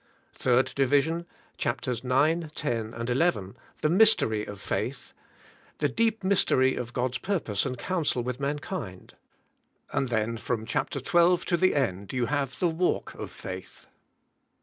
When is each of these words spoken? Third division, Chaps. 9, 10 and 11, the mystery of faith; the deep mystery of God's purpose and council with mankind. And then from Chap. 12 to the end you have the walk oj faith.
Third 0.33 0.73
division, 0.75 1.27
Chaps. 1.59 2.03
9, 2.03 2.51
10 2.55 2.93
and 2.95 3.07
11, 3.07 3.55
the 3.83 3.89
mystery 3.89 4.43
of 4.47 4.59
faith; 4.59 5.13
the 5.77 5.89
deep 5.89 6.23
mystery 6.23 6.73
of 6.75 6.91
God's 6.91 7.19
purpose 7.19 7.67
and 7.67 7.77
council 7.77 8.23
with 8.23 8.39
mankind. 8.39 9.13
And 9.91 10.09
then 10.09 10.37
from 10.37 10.65
Chap. 10.65 10.89
12 10.89 11.45
to 11.45 11.55
the 11.55 11.75
end 11.75 12.13
you 12.13 12.25
have 12.25 12.57
the 12.57 12.67
walk 12.67 13.11
oj 13.11 13.29
faith. 13.29 13.85